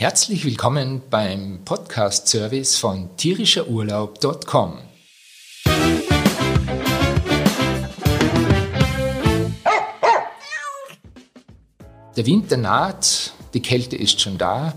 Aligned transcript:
Herzlich 0.00 0.46
willkommen 0.46 1.02
beim 1.10 1.60
Podcast-Service 1.62 2.78
von 2.78 3.14
tierischerurlaub.com. 3.18 4.78
Der 12.16 12.24
Winter 12.24 12.56
naht, 12.56 13.34
die 13.52 13.60
Kälte 13.60 13.96
ist 13.96 14.22
schon 14.22 14.38
da. 14.38 14.72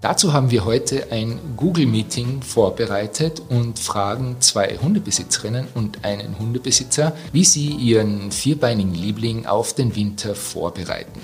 Dazu 0.00 0.32
haben 0.32 0.50
wir 0.50 0.64
heute 0.64 1.08
ein 1.10 1.38
Google-Meeting 1.58 2.40
vorbereitet 2.40 3.42
und 3.50 3.78
fragen 3.78 4.36
zwei 4.40 4.78
Hundebesitzerinnen 4.78 5.66
und 5.74 6.06
einen 6.06 6.38
Hundebesitzer, 6.38 7.12
wie 7.32 7.44
sie 7.44 7.68
ihren 7.68 8.32
vierbeinigen 8.32 8.94
Liebling 8.94 9.44
auf 9.44 9.74
den 9.74 9.94
Winter 9.94 10.34
vorbereiten. 10.34 11.20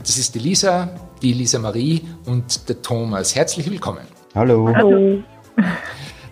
Das 0.00 0.18
ist 0.18 0.34
die 0.34 0.40
Lisa, 0.40 0.88
die 1.22 1.32
Lisa 1.32 1.60
Marie 1.60 2.02
und 2.26 2.68
der 2.68 2.82
Thomas. 2.82 3.36
Herzlich 3.36 3.70
willkommen. 3.70 4.02
Hallo. 4.34 4.68
Hallo. 4.74 5.22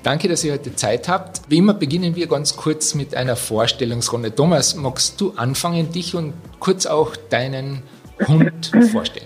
Danke, 0.03 0.27
dass 0.27 0.43
ihr 0.43 0.55
heute 0.55 0.75
Zeit 0.75 1.09
habt. 1.09 1.43
Wie 1.49 1.59
immer 1.59 1.75
beginnen 1.75 2.17
wir 2.17 2.27
ganz 2.27 2.57
kurz 2.57 2.97
mit 2.97 3.15
einer 3.15 3.37
Vorstellungsrunde. 3.37 4.35
Thomas, 4.35 4.75
magst 4.75 5.21
du 5.21 5.35
anfangen, 5.37 5.93
dich 5.93 6.17
und 6.17 6.33
kurz 6.59 6.87
auch 6.87 7.15
deinen 7.15 7.85
Hund 8.27 8.73
vorstellen? 8.91 9.26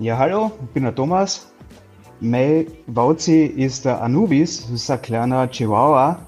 Ja, 0.00 0.16
hallo, 0.16 0.52
ich 0.62 0.70
bin 0.70 0.84
der 0.84 0.94
Thomas. 0.94 1.52
Mein 2.20 2.68
Wauzi 2.86 3.46
ist 3.46 3.84
der 3.84 4.00
Anubis, 4.00 4.62
das 4.62 4.70
ist 4.70 4.90
ein 4.92 5.02
kleiner 5.02 5.50
Chihuahua 5.50 6.20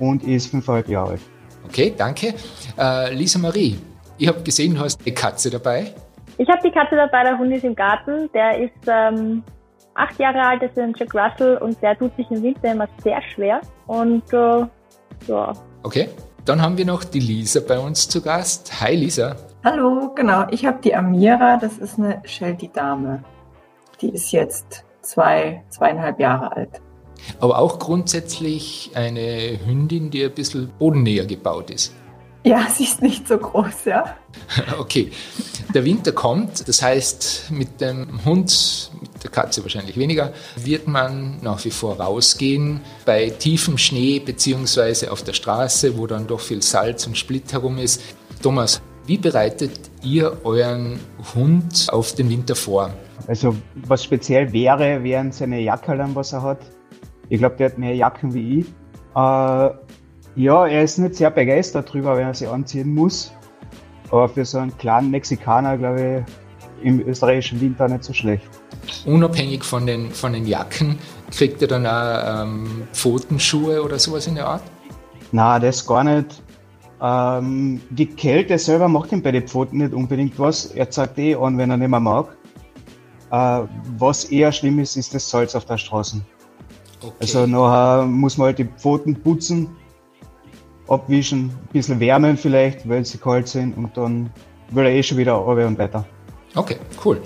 und 0.00 0.24
ist 0.24 0.48
fünfeinhalb 0.48 0.88
Jahre 0.88 1.10
alt. 1.10 1.20
Okay, 1.68 1.94
danke. 1.96 2.34
Äh, 2.76 3.14
Lisa 3.14 3.38
Marie, 3.38 3.78
ich 4.18 4.26
habe 4.26 4.42
gesehen, 4.42 4.74
du 4.74 4.80
hast 4.80 5.00
eine 5.06 5.14
Katze 5.14 5.50
dabei. 5.50 5.94
Ich 6.38 6.48
habe 6.48 6.58
die 6.64 6.70
Katze 6.72 6.96
dabei, 6.96 7.22
der 7.22 7.38
Hund 7.38 7.52
ist 7.52 7.62
im 7.62 7.76
Garten. 7.76 8.28
Der 8.34 8.58
ist 8.60 8.72
ähm, 8.88 9.44
acht 9.94 10.18
Jahre 10.18 10.40
alt, 10.40 10.62
das 10.62 10.72
ist 10.72 10.78
ein 10.78 10.92
Jack 10.98 11.14
Russell 11.14 11.58
und 11.58 11.80
der 11.80 11.96
tut 11.96 12.10
sich 12.16 12.28
im 12.32 12.42
Winter 12.42 12.72
immer 12.72 12.88
sehr 13.04 13.22
schwer. 13.32 13.60
Und 13.86 14.24
äh, 14.32 14.66
ja. 15.28 15.52
Okay, 15.84 16.08
dann 16.44 16.60
haben 16.60 16.76
wir 16.76 16.84
noch 16.84 17.04
die 17.04 17.20
Lisa 17.20 17.60
bei 17.60 17.78
uns 17.78 18.08
zu 18.08 18.20
Gast. 18.20 18.80
Hi 18.80 18.96
Lisa. 18.96 19.36
Hallo, 19.66 20.12
genau. 20.14 20.46
Ich 20.52 20.64
habe 20.64 20.78
die 20.80 20.94
Amira, 20.94 21.56
das 21.56 21.78
ist 21.78 21.98
eine 21.98 22.22
Sheltie-Dame. 22.24 23.24
Die 24.00 24.10
ist 24.10 24.30
jetzt 24.30 24.84
zwei, 25.02 25.64
zweieinhalb 25.70 26.20
Jahre 26.20 26.54
alt. 26.54 26.80
Aber 27.40 27.58
auch 27.58 27.80
grundsätzlich 27.80 28.92
eine 28.94 29.58
Hündin, 29.66 30.12
die 30.12 30.24
ein 30.24 30.32
bisschen 30.32 30.70
bodennäher 30.78 31.26
gebaut 31.26 31.70
ist. 31.70 31.92
Ja, 32.44 32.64
sie 32.70 32.84
ist 32.84 33.02
nicht 33.02 33.26
so 33.26 33.38
groß, 33.38 33.86
ja. 33.86 34.14
Okay. 34.78 35.10
Der 35.74 35.84
Winter 35.84 36.12
kommt, 36.12 36.68
das 36.68 36.80
heißt, 36.80 37.50
mit 37.50 37.80
dem 37.80 38.24
Hund, 38.24 38.92
mit 39.00 39.24
der 39.24 39.32
Katze 39.32 39.64
wahrscheinlich 39.64 39.96
weniger, 39.96 40.32
wird 40.54 40.86
man 40.86 41.40
nach 41.42 41.64
wie 41.64 41.72
vor 41.72 41.98
rausgehen. 41.98 42.82
Bei 43.04 43.30
tiefem 43.30 43.78
Schnee 43.78 44.20
beziehungsweise 44.20 45.10
auf 45.10 45.24
der 45.24 45.32
Straße, 45.32 45.98
wo 45.98 46.06
dann 46.06 46.28
doch 46.28 46.38
viel 46.38 46.62
Salz 46.62 47.04
und 47.08 47.18
Split 47.18 47.52
herum 47.52 47.78
ist. 47.78 48.00
Thomas, 48.40 48.80
wie 49.06 49.18
bereitet 49.18 49.90
ihr 50.02 50.36
euren 50.44 50.98
Hund 51.34 51.86
auf 51.92 52.14
den 52.14 52.28
Winter 52.28 52.56
vor? 52.56 52.90
Also 53.28 53.54
was 53.86 54.04
speziell 54.04 54.52
wäre, 54.52 55.02
wären 55.02 55.32
seine 55.32 55.60
Jackerlern, 55.60 56.14
was 56.14 56.32
er 56.32 56.42
hat. 56.42 56.58
Ich 57.28 57.38
glaube, 57.38 57.56
der 57.56 57.70
hat 57.70 57.78
mehr 57.78 57.94
Jacken 57.94 58.34
wie 58.34 58.60
ich. 58.60 58.66
Äh, 59.14 59.70
ja, 60.36 60.66
er 60.66 60.82
ist 60.82 60.98
nicht 60.98 61.14
sehr 61.14 61.30
begeistert 61.30 61.88
darüber, 61.88 62.16
wenn 62.16 62.26
er 62.26 62.34
sie 62.34 62.46
anziehen 62.46 62.94
muss. 62.94 63.32
Aber 64.10 64.28
für 64.28 64.44
so 64.44 64.58
einen 64.58 64.76
kleinen 64.76 65.10
Mexikaner, 65.10 65.78
glaube 65.78 66.24
ich, 66.26 66.84
im 66.84 67.00
österreichischen 67.06 67.60
Winter 67.60 67.88
nicht 67.88 68.04
so 68.04 68.12
schlecht. 68.12 68.48
Unabhängig 69.06 69.64
von 69.64 69.86
den, 69.86 70.10
von 70.10 70.32
den 70.32 70.46
Jacken, 70.46 70.98
kriegt 71.30 71.62
er 71.62 71.68
dann 71.68 71.86
auch 71.86 72.42
ähm, 72.44 72.82
Pfotenschuhe 72.92 73.82
oder 73.82 73.98
sowas 73.98 74.26
in 74.26 74.34
der 74.34 74.46
Art? 74.46 74.62
Na, 75.32 75.58
das 75.58 75.84
gar 75.86 76.04
nicht. 76.04 76.42
Ähm, 77.00 77.80
die 77.90 78.06
Kälte 78.06 78.58
selber 78.58 78.88
macht 78.88 79.12
ihm 79.12 79.22
bei 79.22 79.32
den 79.32 79.46
Pfoten 79.46 79.78
nicht 79.78 79.92
unbedingt 79.92 80.38
was. 80.38 80.66
Er 80.66 80.90
zeigt 80.90 81.18
eh 81.18 81.34
an, 81.34 81.58
wenn 81.58 81.70
er 81.70 81.76
nicht 81.76 81.88
mehr 81.88 82.00
mag. 82.00 82.36
Äh, 83.30 83.62
was 83.98 84.24
eher 84.24 84.52
schlimm 84.52 84.78
ist, 84.78 84.96
ist 84.96 85.14
das 85.14 85.28
Salz 85.28 85.54
auf 85.54 85.64
der 85.66 85.78
Straße. 85.78 86.20
Okay. 87.02 87.14
Also 87.20 87.46
nachher 87.46 88.06
muss 88.06 88.38
man 88.38 88.46
halt 88.46 88.58
die 88.58 88.64
Pfoten 88.64 89.14
putzen, 89.22 89.68
abwischen, 90.88 91.50
ein 91.50 91.68
bisschen 91.72 92.00
wärmen 92.00 92.36
vielleicht, 92.36 92.88
weil 92.88 93.04
sie 93.04 93.18
kalt 93.18 93.48
sind 93.48 93.76
und 93.76 93.96
dann 93.96 94.30
will 94.70 94.86
er 94.86 94.92
eh 94.92 95.02
schon 95.02 95.18
wieder 95.18 95.34
runter 95.34 95.66
und 95.66 95.78
weiter. 95.78 96.06
Okay, 96.54 96.78
cool. 97.04 97.20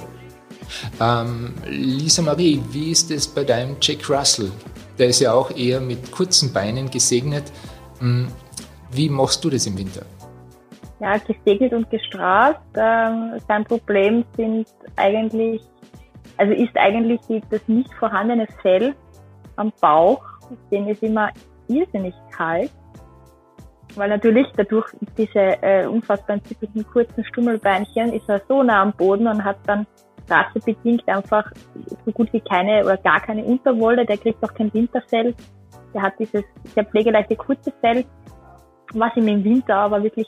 Ähm, 1.00 1.54
Lisa 1.68 2.22
Marie, 2.22 2.62
wie 2.70 2.90
ist 2.90 3.10
es 3.10 3.26
bei 3.26 3.44
deinem 3.44 3.76
Jack 3.80 4.08
Russell? 4.08 4.50
Der 4.98 5.08
ist 5.08 5.20
ja 5.20 5.32
auch 5.32 5.50
eher 5.50 5.80
mit 5.80 6.10
kurzen 6.10 6.52
Beinen 6.52 6.90
gesegnet. 6.90 7.44
Wie 8.92 9.08
machst 9.08 9.44
du 9.44 9.50
das 9.50 9.66
im 9.66 9.78
Winter? 9.78 10.04
Ja, 11.00 11.16
gesegelt 11.16 11.72
und 11.72 11.88
gestraft. 11.90 12.60
Ähm, 12.74 13.38
sein 13.48 13.64
Problem 13.64 14.24
sind 14.36 14.66
eigentlich, 14.96 15.62
also 16.36 16.52
ist 16.52 16.76
eigentlich 16.76 17.20
das 17.50 17.66
nicht 17.68 17.92
vorhandene 17.94 18.46
Fell 18.60 18.94
am 19.56 19.72
Bauch. 19.80 20.22
Dem 20.70 20.88
ist 20.88 21.02
immer 21.02 21.30
irrsinnig 21.68 22.14
kalt. 22.36 22.70
Weil 23.94 24.08
natürlich 24.08 24.46
dadurch 24.56 24.86
diese 25.16 25.62
äh, 25.62 25.86
unfassbar 25.86 26.36
entzückenden 26.36 26.86
kurzen 26.86 27.24
Stummelbeinchen 27.24 28.12
ist 28.12 28.28
er 28.28 28.40
so 28.48 28.62
nah 28.62 28.82
am 28.82 28.92
Boden 28.92 29.26
und 29.26 29.42
hat 29.42 29.58
dann 29.66 29.86
rassebedingt 30.28 31.08
einfach 31.08 31.50
so 32.04 32.12
gut 32.12 32.32
wie 32.32 32.40
keine 32.40 32.84
oder 32.84 32.96
gar 32.98 33.20
keine 33.20 33.44
Unterwolle. 33.44 34.06
Der 34.06 34.16
kriegt 34.16 34.42
auch 34.44 34.54
kein 34.54 34.72
Winterfell. 34.72 35.34
Der 35.92 36.02
hat 36.02 36.14
dieses 36.18 36.44
sehr 36.74 36.84
pflegeleichte 36.84 37.34
kurze 37.34 37.72
Fell 37.80 38.04
was 38.94 39.16
ihm 39.16 39.28
im 39.28 39.44
Winter 39.44 39.76
aber 39.76 40.02
wirklich 40.02 40.26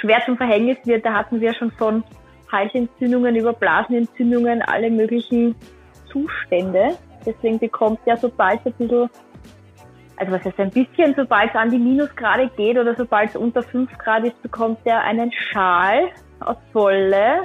schwer 0.00 0.22
zum 0.24 0.36
Verhängnis 0.36 0.78
wird. 0.84 1.04
Da 1.04 1.14
hatten 1.14 1.40
wir 1.40 1.54
schon 1.54 1.70
von 1.72 2.04
Halsentzündungen 2.50 3.36
über 3.36 3.52
Blasenentzündungen 3.52 4.62
alle 4.62 4.90
möglichen 4.90 5.54
Zustände. 6.10 6.96
Deswegen 7.26 7.58
bekommt 7.58 8.00
er, 8.04 8.16
sobald 8.16 8.60
es 8.60 8.66
ein 8.66 8.88
bisschen, 8.88 9.10
also 10.16 10.32
was 10.32 10.44
heißt 10.44 10.60
ein 10.60 10.70
bisschen, 10.70 11.14
sobald 11.16 11.50
es 11.50 11.56
an 11.56 11.70
die 11.70 11.78
Minusgrade 11.78 12.50
geht 12.56 12.78
oder 12.78 12.94
sobald 12.94 13.30
es 13.30 13.36
unter 13.36 13.62
5 13.62 13.90
Grad 13.98 14.24
ist, 14.24 14.40
bekommt 14.42 14.78
er 14.84 15.02
einen 15.02 15.32
Schal 15.32 16.10
aus 16.40 16.56
Wolle, 16.72 17.42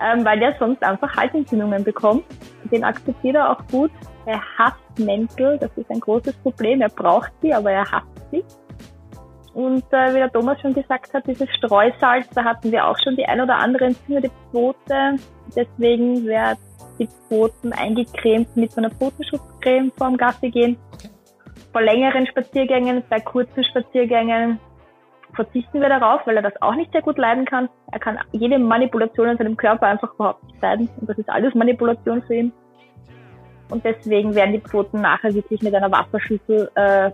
ähm, 0.00 0.24
weil 0.24 0.40
der 0.40 0.56
sonst 0.58 0.82
einfach 0.82 1.14
Halsentzündungen 1.14 1.84
bekommt. 1.84 2.24
Den 2.70 2.82
akzeptiert 2.82 3.36
er 3.36 3.50
auch 3.50 3.66
gut. 3.70 3.90
Er 4.24 4.40
hasst 4.58 4.98
Mäntel, 4.98 5.58
das 5.58 5.70
ist 5.76 5.90
ein 5.90 6.00
großes 6.00 6.34
Problem. 6.38 6.80
Er 6.80 6.88
braucht 6.88 7.32
sie, 7.42 7.52
aber 7.52 7.72
er 7.72 7.90
hasst 7.90 8.06
sie. 8.30 8.42
Und 9.54 9.84
äh, 9.92 10.14
wie 10.14 10.18
der 10.18 10.32
Thomas 10.32 10.60
schon 10.60 10.74
gesagt 10.74 11.12
hat, 11.12 11.26
dieses 11.26 11.48
Streusalz, 11.56 12.28
da 12.34 12.44
hatten 12.44 12.72
wir 12.72 12.86
auch 12.86 12.96
schon 13.02 13.16
die 13.16 13.26
ein 13.26 13.40
oder 13.40 13.56
andere 13.56 13.86
entzündete 13.86 14.30
Pfote. 14.50 15.16
Deswegen 15.54 16.24
wird 16.24 16.58
die 16.98 17.06
Pfoten 17.06 17.72
eingecremt 17.72 18.56
mit 18.56 18.72
so 18.72 18.78
einer 18.78 18.90
Pfotenschutzcreme 18.90 19.92
vorm 19.96 20.16
Gassi 20.16 20.50
gehen. 20.50 20.78
Okay. 20.94 21.08
Vor 21.72 21.82
längeren 21.82 22.26
Spaziergängen, 22.26 23.02
bei 23.08 23.20
kurzen 23.20 23.64
Spaziergängen 23.64 24.58
verzichten 25.34 25.80
wir 25.80 25.88
darauf, 25.88 26.26
weil 26.26 26.36
er 26.36 26.42
das 26.42 26.60
auch 26.60 26.74
nicht 26.74 26.92
sehr 26.92 27.02
gut 27.02 27.18
leiden 27.18 27.44
kann. 27.44 27.68
Er 27.90 27.98
kann 27.98 28.18
jede 28.32 28.58
Manipulation 28.58 29.28
in 29.28 29.38
seinem 29.38 29.56
Körper 29.56 29.86
einfach 29.86 30.14
überhaupt 30.14 30.44
nicht 30.44 30.60
leiden. 30.62 30.88
Und 31.00 31.08
das 31.08 31.18
ist 31.18 31.28
alles 31.28 31.54
Manipulation 31.54 32.22
für 32.22 32.34
ihn. 32.34 32.52
Und 33.70 33.84
deswegen 33.84 34.34
werden 34.34 34.52
die 34.52 34.60
Pfoten 34.60 35.00
nachher 35.00 35.32
wirklich 35.34 35.62
mit 35.62 35.74
einer 35.74 35.90
Wasserschüssel 35.90 36.70
äh, 36.74 37.10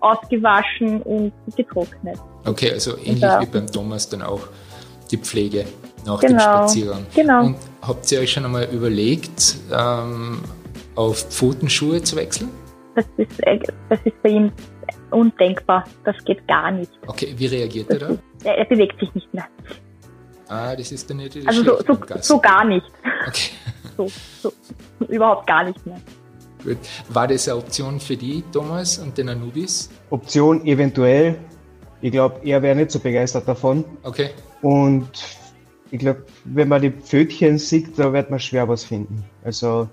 ausgewaschen 0.00 1.02
und 1.02 1.32
getrocknet. 1.56 2.18
Okay, 2.44 2.72
also 2.72 2.96
ähnlich 2.98 3.20
da, 3.20 3.40
wie 3.40 3.46
beim 3.46 3.66
Thomas 3.66 4.08
dann 4.08 4.22
auch 4.22 4.40
die 5.10 5.18
Pflege 5.18 5.66
nach 6.06 6.20
genau, 6.20 6.32
dem 6.32 6.40
Spaziergang. 6.40 7.06
Genau. 7.14 7.44
Und 7.44 7.56
habt 7.82 8.10
ihr 8.12 8.20
euch 8.20 8.32
schon 8.32 8.44
einmal 8.44 8.64
überlegt, 8.72 9.56
ähm, 9.72 10.40
auf 10.94 11.18
Pfotenschuhe 11.30 12.02
zu 12.02 12.16
wechseln? 12.16 12.50
Das 12.94 13.04
ist, 13.16 13.46
äh, 13.46 13.58
das 13.88 13.98
ist 14.04 14.22
bei 14.22 14.30
ihm 14.30 14.52
undenkbar. 15.10 15.84
Das 16.04 16.16
geht 16.24 16.46
gar 16.48 16.70
nicht. 16.70 16.90
Okay, 17.06 17.34
wie 17.36 17.46
reagiert 17.46 17.90
er 17.90 17.98
da? 17.98 18.10
Er, 18.44 18.58
er 18.58 18.64
bewegt 18.64 18.98
sich 19.00 19.14
nicht 19.14 19.32
mehr. 19.32 19.46
Ah, 20.48 20.74
das 20.74 20.90
ist 20.90 21.08
dann 21.08 21.18
nicht 21.18 21.36
Also 21.46 21.62
so, 21.62 21.78
so, 21.86 21.98
so, 22.20 22.40
gar 22.40 22.64
nicht. 22.64 22.86
Okay. 23.26 23.50
So, 23.96 24.10
so, 24.40 24.52
überhaupt 25.08 25.46
gar 25.46 25.62
nicht 25.64 25.84
mehr. 25.84 26.00
Gut. 26.64 26.78
War 27.08 27.28
das 27.28 27.48
eine 27.48 27.58
Option 27.58 28.00
für 28.00 28.16
die, 28.16 28.42
Thomas, 28.52 28.98
und 28.98 29.16
den 29.16 29.28
Anubis? 29.28 29.90
Option 30.10 30.64
eventuell. 30.66 31.36
Ich 32.02 32.12
glaube, 32.12 32.40
er 32.44 32.62
wäre 32.62 32.76
nicht 32.76 32.90
so 32.90 32.98
begeistert 32.98 33.46
davon. 33.46 33.84
Okay. 34.02 34.30
Und 34.62 35.10
ich 35.90 35.98
glaube, 35.98 36.24
wenn 36.44 36.68
man 36.68 36.82
die 36.82 36.90
Pfötchen 36.90 37.58
sieht, 37.58 37.98
da 37.98 38.12
wird 38.12 38.30
man 38.30 38.38
schwer 38.40 38.68
was 38.68 38.84
finden. 38.84 39.24
Also, 39.44 39.88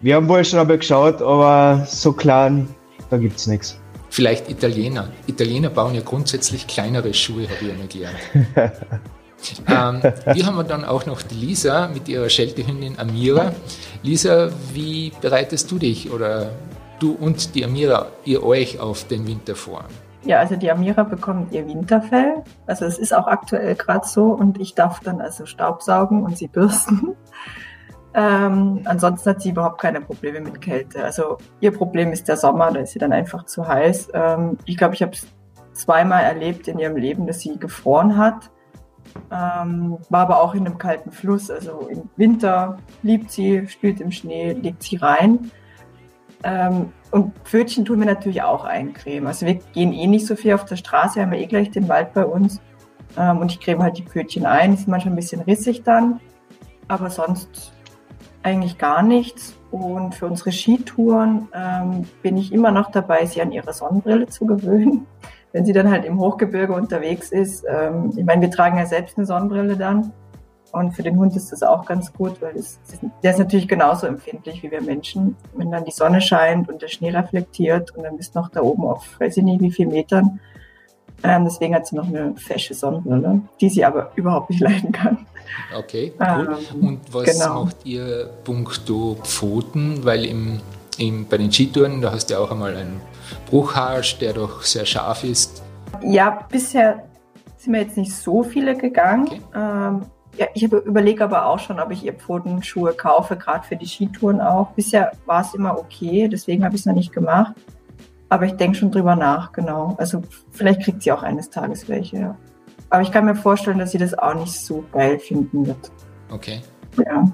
wir 0.00 0.16
haben 0.16 0.28
wohl 0.28 0.44
schon 0.44 0.58
einmal 0.58 0.78
geschaut, 0.78 1.20
aber 1.20 1.86
so 1.88 2.12
klein, 2.12 2.68
da 3.10 3.16
gibt 3.16 3.36
es 3.36 3.46
nichts. 3.46 3.78
Vielleicht 4.10 4.48
Italiener. 4.48 5.10
Italiener 5.26 5.68
bauen 5.68 5.94
ja 5.94 6.00
grundsätzlich 6.00 6.66
kleinere 6.66 7.12
Schuhe, 7.12 7.48
habe 7.48 7.64
ich 7.64 7.70
einmal 7.70 7.88
gelernt. 7.88 8.18
ähm, 9.68 10.02
wir 10.02 10.46
haben 10.46 10.66
dann 10.68 10.84
auch 10.84 11.06
noch 11.06 11.22
die 11.22 11.34
Lisa 11.34 11.88
mit 11.88 12.08
ihrer 12.08 12.28
Scheltehündin 12.28 12.98
Amira. 12.98 13.52
Lisa, 14.02 14.50
wie 14.72 15.12
bereitest 15.20 15.70
du 15.70 15.78
dich 15.78 16.10
oder 16.10 16.50
du 16.98 17.12
und 17.12 17.54
die 17.54 17.64
Amira, 17.64 18.08
ihr 18.24 18.42
euch 18.42 18.80
auf 18.80 19.04
den 19.04 19.26
Winter 19.26 19.54
vor? 19.54 19.84
Ja, 20.24 20.40
also 20.40 20.56
die 20.56 20.70
Amira 20.70 21.04
bekommt 21.04 21.52
ihr 21.52 21.68
Winterfell. 21.68 22.42
Also 22.66 22.84
es 22.84 22.98
ist 22.98 23.14
auch 23.14 23.28
aktuell 23.28 23.76
gerade 23.76 24.06
so 24.06 24.24
und 24.32 24.60
ich 24.60 24.74
darf 24.74 25.00
dann 25.00 25.20
also 25.20 25.46
Staubsaugen 25.46 26.24
und 26.24 26.36
sie 26.36 26.48
bürsten. 26.48 27.14
Ähm, 28.12 28.80
ansonsten 28.86 29.28
hat 29.28 29.42
sie 29.42 29.50
überhaupt 29.50 29.78
keine 29.78 30.00
Probleme 30.00 30.40
mit 30.40 30.60
Kälte. 30.62 31.04
Also 31.04 31.36
ihr 31.60 31.70
Problem 31.70 32.12
ist 32.12 32.26
der 32.28 32.38
Sommer, 32.38 32.72
da 32.72 32.80
ist 32.80 32.92
sie 32.92 32.98
dann 32.98 33.12
einfach 33.12 33.44
zu 33.44 33.68
heiß. 33.68 34.08
Ähm, 34.14 34.56
ich 34.64 34.78
glaube, 34.78 34.94
ich 34.94 35.02
habe 35.02 35.12
es 35.12 35.26
zweimal 35.74 36.24
erlebt 36.24 36.66
in 36.66 36.78
ihrem 36.78 36.96
Leben, 36.96 37.26
dass 37.26 37.40
sie 37.40 37.58
gefroren 37.58 38.16
hat. 38.16 38.50
Ähm, 39.30 39.98
war 40.10 40.22
aber 40.22 40.42
auch 40.42 40.54
in 40.54 40.66
einem 40.66 40.78
kalten 40.78 41.10
Fluss. 41.10 41.50
Also 41.50 41.88
im 41.90 42.08
Winter 42.16 42.78
liebt 43.02 43.30
sie, 43.30 43.66
spielt 43.68 44.00
im 44.00 44.10
Schnee, 44.10 44.52
legt 44.52 44.82
sie 44.82 44.96
rein. 44.96 45.50
Ähm, 46.42 46.92
und 47.10 47.32
Pfötchen 47.44 47.84
tun 47.84 48.00
wir 48.00 48.06
natürlich 48.06 48.42
auch 48.42 48.64
eincremen. 48.64 49.26
Also 49.26 49.46
wir 49.46 49.54
gehen 49.54 49.92
eh 49.92 50.06
nicht 50.06 50.26
so 50.26 50.36
viel 50.36 50.54
auf 50.54 50.64
der 50.64 50.76
Straße, 50.76 51.20
haben 51.20 51.30
wir 51.30 51.38
eh 51.38 51.46
gleich 51.46 51.70
den 51.70 51.88
Wald 51.88 52.12
bei 52.12 52.24
uns. 52.24 52.60
Ähm, 53.16 53.38
und 53.38 53.50
ich 53.52 53.60
creme 53.60 53.82
halt 53.82 53.98
die 53.98 54.04
Pfötchen 54.04 54.46
ein. 54.46 54.76
Sind 54.76 54.88
manchmal 54.88 55.12
ein 55.12 55.16
bisschen 55.16 55.40
rissig 55.42 55.82
dann. 55.82 56.20
Aber 56.88 57.10
sonst 57.10 57.72
eigentlich 58.42 58.78
gar 58.78 59.02
nichts. 59.02 59.56
Und 59.70 60.14
für 60.14 60.26
unsere 60.26 60.52
Skitouren 60.52 61.48
ähm, 61.52 62.06
bin 62.22 62.36
ich 62.36 62.52
immer 62.52 62.70
noch 62.70 62.90
dabei, 62.90 63.26
sie 63.26 63.42
an 63.42 63.50
ihre 63.52 63.72
Sonnenbrille 63.72 64.28
zu 64.28 64.46
gewöhnen. 64.46 65.06
Wenn 65.52 65.64
sie 65.64 65.72
dann 65.72 65.90
halt 65.90 66.04
im 66.04 66.20
Hochgebirge 66.20 66.72
unterwegs 66.72 67.30
ist, 67.30 67.64
ähm, 67.68 68.12
ich 68.16 68.24
meine, 68.24 68.42
wir 68.42 68.50
tragen 68.50 68.78
ja 68.78 68.86
selbst 68.86 69.16
eine 69.16 69.26
Sonnenbrille 69.26 69.76
dann. 69.76 70.12
Und 70.72 70.92
für 70.92 71.02
den 71.02 71.18
Hund 71.18 71.34
ist 71.36 71.52
das 71.52 71.62
auch 71.62 71.86
ganz 71.86 72.12
gut, 72.12 72.42
weil 72.42 72.54
es, 72.56 72.78
der 73.22 73.30
ist 73.30 73.38
natürlich 73.38 73.66
genauso 73.66 74.06
empfindlich 74.06 74.62
wie 74.62 74.70
wir 74.70 74.82
Menschen. 74.82 75.36
Wenn 75.54 75.70
dann 75.70 75.84
die 75.84 75.92
Sonne 75.92 76.20
scheint 76.20 76.68
und 76.68 76.82
der 76.82 76.88
Schnee 76.88 77.10
reflektiert 77.10 77.96
und 77.96 78.02
dann 78.02 78.16
bist 78.16 78.34
du 78.34 78.40
noch 78.40 78.50
da 78.50 78.60
oben 78.60 78.84
auf, 78.84 79.18
weiß 79.18 79.38
ich 79.38 79.44
nicht 79.44 79.62
wie 79.62 79.72
viel 79.72 79.86
Metern. 79.86 80.38
Ähm, 81.22 81.44
deswegen 81.44 81.74
hat 81.74 81.86
sie 81.86 81.96
noch 81.96 82.06
eine 82.06 82.34
fesche 82.36 82.74
Sonnenbrille, 82.74 83.40
die 83.60 83.70
sie 83.70 83.84
aber 83.84 84.12
überhaupt 84.16 84.50
nicht 84.50 84.60
leiden 84.60 84.92
kann. 84.92 85.26
Okay, 85.76 86.12
cool. 86.20 86.58
Ähm, 86.74 86.88
Und 86.88 87.14
was 87.14 87.24
genau. 87.24 87.64
macht 87.64 87.86
ihr 87.86 88.28
puncto 88.44 89.16
Pfoten? 89.22 90.04
Weil 90.04 90.24
im, 90.24 90.60
im, 90.98 91.26
bei 91.26 91.38
den 91.38 91.50
Skitouren, 91.50 92.00
da 92.00 92.12
hast 92.12 92.26
du 92.26 92.34
ja 92.34 92.40
auch 92.40 92.50
einmal 92.50 92.76
einen 92.76 93.00
Bruchharsch, 93.50 94.18
der 94.18 94.32
doch 94.32 94.62
sehr 94.62 94.86
scharf 94.86 95.24
ist. 95.24 95.62
Ja, 96.02 96.46
bisher 96.50 97.04
sind 97.56 97.72
wir 97.72 97.80
jetzt 97.80 97.96
nicht 97.96 98.14
so 98.14 98.42
viele 98.42 98.76
gegangen. 98.76 99.26
Okay. 99.26 99.40
Ähm, 99.54 100.02
ja, 100.36 100.46
ich 100.54 100.62
überlege 100.62 101.24
aber 101.24 101.46
auch 101.46 101.58
schon, 101.58 101.80
ob 101.80 101.90
ich 101.90 102.04
ihr 102.04 102.12
Pfotenschuhe 102.12 102.92
kaufe, 102.92 103.36
gerade 103.36 103.66
für 103.66 103.76
die 103.76 103.86
Skitouren 103.86 104.40
auch. 104.40 104.72
Bisher 104.72 105.12
war 105.24 105.40
es 105.40 105.54
immer 105.54 105.78
okay, 105.78 106.28
deswegen 106.28 106.64
habe 106.64 106.74
ich 106.74 106.82
es 106.82 106.86
noch 106.86 106.94
nicht 106.94 107.12
gemacht. 107.12 107.54
Aber 108.28 108.44
ich 108.44 108.52
denke 108.52 108.76
schon 108.76 108.90
drüber 108.90 109.16
nach, 109.16 109.52
genau. 109.52 109.94
Also 109.98 110.22
vielleicht 110.50 110.82
kriegt 110.82 111.02
sie 111.02 111.12
auch 111.12 111.22
eines 111.22 111.48
Tages 111.48 111.88
welche, 111.88 112.18
ja. 112.18 112.36
Aber 112.90 113.02
ich 113.02 113.10
kann 113.10 113.24
mir 113.24 113.34
vorstellen, 113.34 113.78
dass 113.78 113.92
sie 113.92 113.98
das 113.98 114.16
auch 114.16 114.34
nicht 114.34 114.52
so 114.52 114.84
geil 114.92 115.18
finden 115.18 115.66
wird. 115.66 115.90
Okay. 116.30 116.60
Ja. 117.04 117.24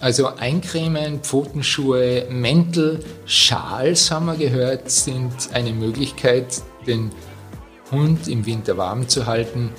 Also 0.00 0.28
Eincremen, 0.36 1.20
Pfotenschuhe, 1.20 2.26
Mäntel, 2.30 3.00
Schals 3.26 4.10
haben 4.10 4.26
wir 4.26 4.36
gehört, 4.36 4.90
sind 4.90 5.32
eine 5.52 5.72
Möglichkeit, 5.72 6.62
den 6.86 7.10
Hund 7.90 8.28
im 8.28 8.46
Winter 8.46 8.76
warm 8.76 9.08
zu 9.08 9.26
halten. 9.26 9.70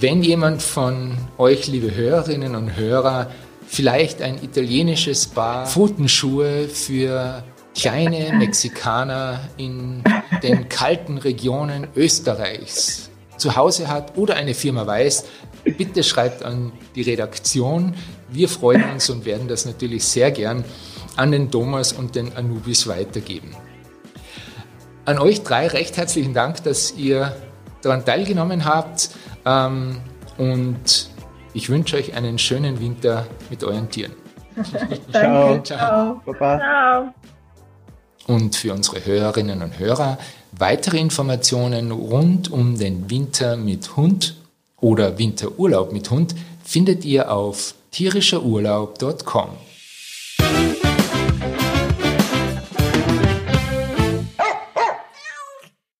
Wenn 0.00 0.22
jemand 0.22 0.62
von 0.62 1.16
euch, 1.38 1.66
liebe 1.66 1.94
Hörerinnen 1.94 2.54
und 2.54 2.76
Hörer, 2.76 3.30
vielleicht 3.66 4.22
ein 4.22 4.42
italienisches 4.42 5.26
Paar 5.26 5.66
Pfotenschuhe 5.66 6.68
für 6.68 7.42
kleine 7.74 8.32
Mexikaner 8.38 9.40
in 9.56 10.02
den 10.42 10.68
kalten 10.68 11.18
Regionen 11.18 11.86
Österreichs 11.94 13.10
zu 13.36 13.56
Hause 13.56 13.88
hat 13.88 14.16
oder 14.16 14.34
eine 14.34 14.54
Firma 14.54 14.86
weiß, 14.86 15.24
bitte 15.70 16.02
schreibt 16.02 16.42
an 16.42 16.72
die 16.94 17.02
Redaktion. 17.02 17.94
Wir 18.28 18.48
freuen 18.48 18.84
uns 18.92 19.08
und 19.10 19.24
werden 19.24 19.48
das 19.48 19.64
natürlich 19.66 20.04
sehr 20.04 20.30
gern 20.30 20.64
an 21.16 21.32
den 21.32 21.50
Thomas 21.50 21.92
und 21.92 22.14
den 22.14 22.36
Anubis 22.36 22.86
weitergeben. 22.86 23.54
An 25.04 25.18
euch 25.18 25.42
drei 25.42 25.66
recht 25.68 25.96
herzlichen 25.96 26.34
Dank, 26.34 26.62
dass 26.64 26.94
ihr 26.96 27.34
daran 27.82 28.04
teilgenommen 28.04 28.64
habt 28.64 29.10
ähm, 29.46 30.00
und 30.36 31.10
ich 31.54 31.70
wünsche 31.70 31.96
euch 31.96 32.14
einen 32.14 32.38
schönen 32.38 32.78
Winter 32.80 33.26
mit 33.48 33.64
euren 33.64 33.88
Tieren. 33.88 34.12
Danke. 35.12 35.62
Ciao. 35.62 35.62
Ciao. 35.62 36.22
Baba. 36.26 36.58
Ciao. 36.58 37.14
Und 38.26 38.56
für 38.56 38.74
unsere 38.74 39.04
Hörerinnen 39.06 39.62
und 39.62 39.78
Hörer, 39.78 40.18
Weitere 40.52 40.98
Informationen 40.98 41.92
rund 41.92 42.50
um 42.50 42.78
den 42.78 43.10
Winter 43.10 43.56
mit 43.56 43.96
Hund 43.96 44.36
oder 44.80 45.18
Winterurlaub 45.18 45.92
mit 45.92 46.10
Hund 46.10 46.34
findet 46.64 47.04
ihr 47.04 47.32
auf 47.32 47.74
tierischerurlaub.com. 47.90 49.67